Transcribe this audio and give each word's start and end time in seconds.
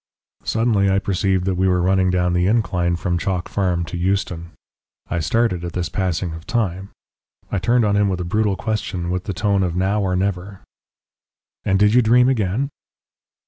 Suddenly 0.43 0.89
I 0.89 0.97
perceived 0.97 1.45
that 1.45 1.53
we 1.61 1.67
were 1.67 1.79
running 1.79 2.09
down 2.09 2.33
the 2.33 2.47
incline 2.47 2.95
from 2.95 3.19
Chalk 3.19 3.47
Farm 3.47 3.85
to 3.85 3.97
Euston. 3.97 4.49
I 5.11 5.19
started 5.19 5.63
at 5.63 5.73
this 5.73 5.89
passing 5.89 6.33
of 6.33 6.47
time. 6.47 6.89
I 7.51 7.59
turned 7.59 7.85
on 7.85 7.95
him 7.95 8.09
with 8.09 8.19
a 8.19 8.23
brutal 8.25 8.55
question, 8.55 9.11
with 9.11 9.25
the 9.25 9.33
tone 9.33 9.61
of 9.61 9.75
Now 9.75 10.01
or 10.01 10.15
never. 10.15 10.61
"And 11.63 11.77
did 11.77 11.93
you 11.93 12.01
dream 12.01 12.29
again?" 12.29 12.69